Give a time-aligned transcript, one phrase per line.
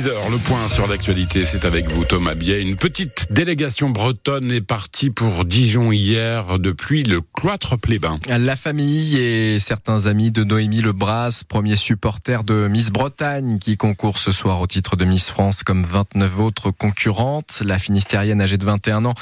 [0.00, 2.62] 6h, le point sur l'actualité, c'est avec vous Thomas Biet.
[2.62, 8.18] Une petite délégation bretonne est partie pour Dijon hier depuis le cloître Plébin.
[8.26, 14.16] La famille et certains amis de Noémie Lebras, premier supporter de Miss Bretagne qui concourt
[14.16, 17.60] ce soir au titre de Miss France comme 29 autres concurrentes.
[17.62, 19.14] La finistérienne âgée de 21 ans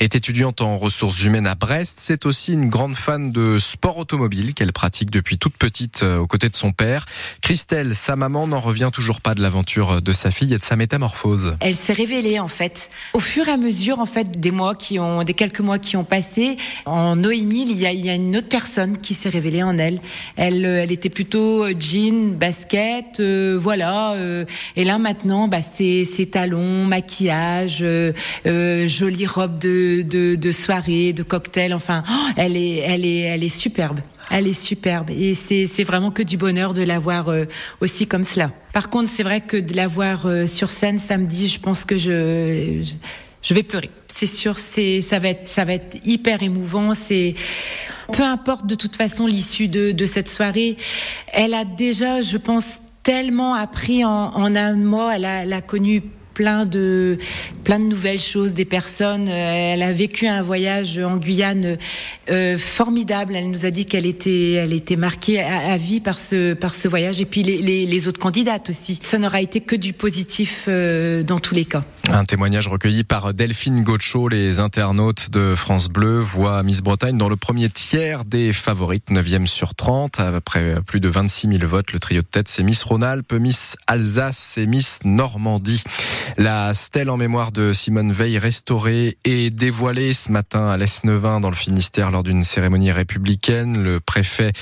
[0.00, 1.96] est étudiante en ressources humaines à Brest.
[1.98, 6.26] C'est aussi une grande fan de sport automobile qu'elle pratique depuis toute petite euh, aux
[6.26, 7.06] côtés de son père.
[7.40, 10.76] Christelle, sa maman, n'en revient toujours pas de l'aventure de sa fille et de sa
[10.76, 11.56] métamorphose.
[11.60, 14.98] Elle s'est révélée en fait au fur et à mesure en fait des mois qui
[14.98, 16.56] ont des quelques mois qui ont passé.
[16.84, 20.00] En Noémie, il y a, une autre personne qui s'est révélée en elle.
[20.36, 24.14] Elle, euh, elle était plutôt euh, jean, basket, euh, voilà.
[24.76, 27.84] et là maintenant, bah, c'est talons, maquillage,
[28.44, 31.74] jolie robe de, de, de soirée, de cocktail.
[31.74, 34.00] Enfin, oh, elle est, elle est, elle est superbe.
[34.30, 37.44] Elle est superbe et c'est vraiment que du bonheur de la voir euh,
[37.80, 38.50] aussi comme cela.
[38.72, 41.96] Par contre, c'est vrai que de la voir euh, sur scène samedi, je pense que
[41.96, 42.82] je
[43.42, 43.90] je, vais pleurer.
[44.12, 46.94] C'est sûr, c'est ça va être ça va être hyper émouvant.
[46.94, 47.34] C'est
[48.12, 50.76] peu importe de toute façon l'issue de de cette soirée.
[51.32, 52.64] Elle a déjà, je pense,
[53.04, 55.14] tellement appris en, en un mois.
[55.14, 56.02] Elle a, elle a connu
[56.36, 57.16] plein de
[57.64, 59.26] plein de nouvelles choses, des personnes.
[59.28, 61.78] Euh, Elle a vécu un voyage en Guyane
[62.30, 63.34] euh, formidable.
[63.34, 66.88] Elle nous a dit qu'elle était elle était marquée à, vie par ce par ce
[66.88, 69.00] voyage et puis les, les, les autres candidates aussi.
[69.02, 71.84] Ça n'aura été que du positif euh, dans tous les cas.
[72.12, 77.28] Un témoignage recueilli par Delphine Gaucho, les internautes de France Bleu voient Miss Bretagne dans
[77.28, 80.20] le premier tiers des favorites, 9e sur 30.
[80.20, 84.56] Après plus de 26 000 votes, le trio de tête, c'est Miss Rhône-Alpes, Miss Alsace
[84.56, 85.82] et Miss Normandie.
[86.38, 91.50] La stèle en mémoire de Simone Veil restaurée et dévoilée ce matin à l'Esnevin dans
[91.50, 93.82] le Finistère lors d'une cérémonie républicaine.
[93.82, 94.52] Le préfet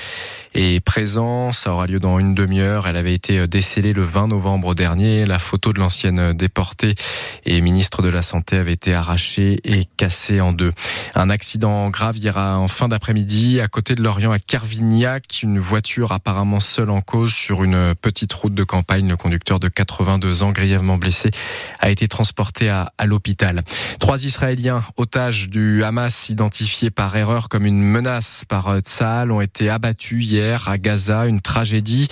[0.55, 1.51] est présent.
[1.51, 2.87] Ça aura lieu dans une demi-heure.
[2.87, 5.25] Elle avait été décélée le 20 novembre dernier.
[5.25, 6.95] La photo de l'ancienne déportée
[7.45, 10.71] et ministre de la Santé avait été arrachée et cassée en deux.
[11.15, 15.41] Un accident grave hier en fin d'après-midi à côté de Lorient à Carvignac.
[15.43, 19.07] Une voiture apparemment seule en cause sur une petite route de campagne.
[19.07, 21.31] Le conducteur de 82 ans, grièvement blessé,
[21.79, 23.63] a été transporté à, l'hôpital.
[23.99, 29.69] Trois Israéliens otages du Hamas identifiés par erreur comme une menace par Tsahal ont été
[29.69, 31.25] abattus hier à Gaza.
[31.25, 32.07] Une tragédie,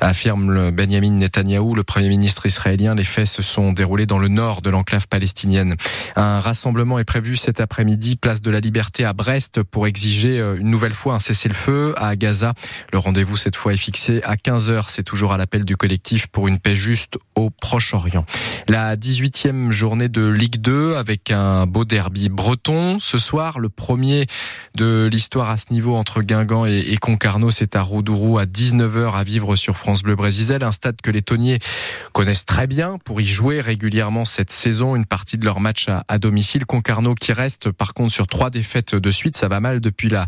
[0.00, 2.94] affirme le Benjamin Netanyahou, le premier ministre israélien.
[2.94, 5.76] Les faits se sont déroulés dans le nord de l'enclave palestinienne.
[6.16, 10.70] Un rassemblement est prévu cet après-midi, place de la Liberté à Brest, pour exiger une
[10.70, 12.54] nouvelle fois un cessez-le-feu à Gaza.
[12.92, 14.84] Le rendez-vous cette fois est fixé à 15h.
[14.88, 18.24] C'est toujours à l'appel du collectif pour une paix juste au Proche-Orient.
[18.68, 22.98] La 18e journée de Ligue 2 avec un beau derby breton.
[23.00, 24.26] Ce soir, le premier
[24.74, 29.22] de l'histoire à ce niveau entre Guingamp et, Concarneau, c'est à Roudourou à 19h à
[29.22, 31.58] vivre sur France Bleu Brésil, un stade que les Tonniers
[32.12, 34.96] connaissent très bien pour y jouer régulièrement cette saison.
[34.96, 36.66] Une partie de leur match à, domicile.
[36.66, 39.36] Concarneau qui reste par contre sur trois défaites de suite.
[39.36, 40.26] Ça va mal depuis la,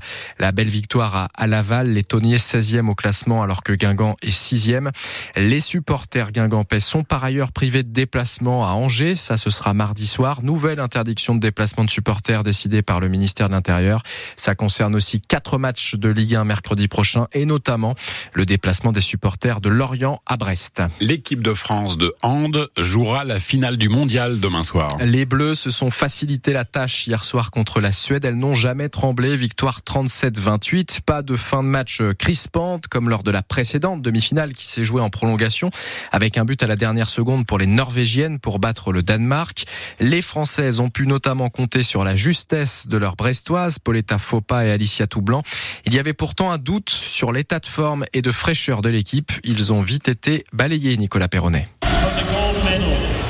[0.52, 1.92] belle victoire à, à Laval.
[1.92, 4.90] Les Tonniers 16e au classement alors que Guingamp est 6e.
[5.36, 9.16] Les supporters guingampais sont par ailleurs privés de déplacement à Angers.
[9.16, 10.42] Ça, ce sera mardi soir.
[10.42, 14.02] Nouvelle interdiction de déplacement de supporters décidée par le ministère de l'Intérieur.
[14.36, 17.94] Ça concerne aussi quatre matchs de Ligue 1 mercredi prochain et notamment
[18.32, 20.82] le déplacement des supporters de Lorient à Brest.
[21.00, 24.88] L'équipe de France de hand jouera la finale du mondial demain soir.
[25.00, 28.24] Les Bleus se sont facilité la tâche hier soir contre la Suède.
[28.24, 29.34] Elles n'ont jamais tremblé.
[29.34, 31.00] Victoire 37-28.
[31.00, 35.00] Pas de fin de match crispante comme lors de la précédente demi-finale qui s'est jouée
[35.00, 35.70] en prolongation
[36.12, 39.64] avec un but à la dernière seconde pour les Norvégiennes pour battre le Danemark.
[40.00, 44.70] Les Françaises ont pu notamment compter sur la justesse de leurs Brestoises, Pauletta Fopa et
[44.70, 45.42] Alicia Toublanc.
[45.86, 49.32] Il y avait pourtant un doute sur l'état de forme et de fraîcheur de l'équipe.
[49.44, 51.68] Ils ont vite été balayés, Nicolas Perronnet.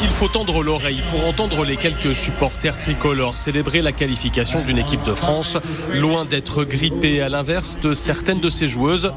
[0.02, 5.04] Il faut tendre l'oreille pour entendre les quelques supporters tricolores célébrer la qualification d'une équipe
[5.04, 5.58] de France,
[5.94, 9.12] loin d'être grippée à l'inverse de certaines de ses joueuses.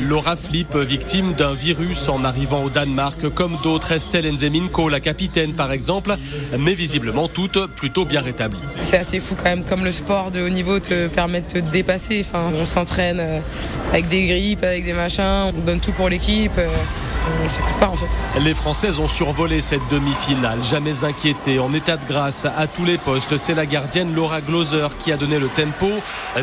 [0.00, 5.52] Laura Flip, victime d'un virus en arrivant au Danemark, comme d'autres, Estelle Nzeminko, la capitaine
[5.52, 6.14] par exemple,
[6.56, 8.60] mais visiblement toutes plutôt bien rétablies.
[8.80, 11.58] C'est assez fou quand même, comme le sport de haut niveau te permet de te
[11.58, 12.24] dépasser.
[12.32, 13.40] On s'entraîne euh,
[13.90, 16.58] avec des grippes, avec des machins, on donne tout pour l'équipe.
[17.28, 18.40] Euh, On s'écoute pas en fait.
[18.40, 22.98] Les Françaises ont survolé cette demi-finale, jamais inquiétées, en état de grâce à tous les
[22.98, 23.36] postes.
[23.36, 25.88] C'est la gardienne Laura Gloser qui a donné le tempo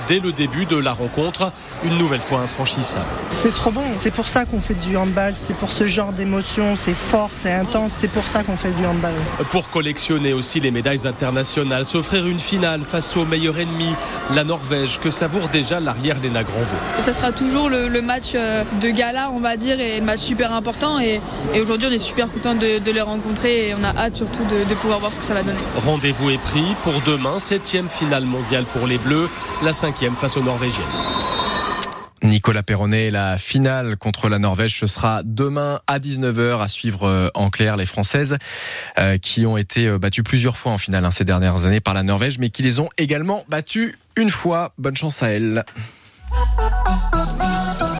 [0.08, 1.52] dès le début de la rencontre,
[1.84, 3.06] une nouvelle fois infranchissable.
[3.42, 3.84] C'est trop bon.
[3.98, 5.34] C'est pour ça qu'on fait du handball.
[5.36, 6.76] C'est pour ce genre d'émotion.
[6.76, 7.92] C'est fort, c'est intense.
[7.96, 9.14] C'est pour ça qu'on fait du handball.
[9.52, 13.96] Pour collectionner aussi les médailles internationales, s'offrir une finale face au meilleur ennemi,
[14.34, 16.76] la Norvège, que savoure déjà l'arrière Léna Granvaux.
[17.00, 20.20] Ça sera toujours le, le match euh, de gala, on va dire, et le match
[20.20, 21.22] super important important et,
[21.60, 25.00] aujourd'hui on est super content de, les rencontrer et on a hâte surtout de, pouvoir
[25.00, 25.60] voir ce que ça va donner.
[25.78, 29.30] Rendez-vous est pris pour demain, septième finale mondiale pour les Bleus,
[29.64, 30.84] la cinquième face aux Norvégiennes.
[32.24, 37.30] Nicolas Perronnet, la finale contre la Norvège, ce sera demain à 19h à suivre euh,
[37.36, 38.38] en clair les Françaises
[38.98, 41.94] euh, qui ont été euh, battues plusieurs fois en finale hein, ces dernières années par
[41.94, 44.74] la Norvège, mais qui les ont également battues une fois.
[44.78, 45.64] Bonne chance à elles.